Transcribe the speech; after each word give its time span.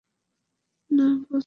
না, 0.91 1.07
বোস। 1.21 1.39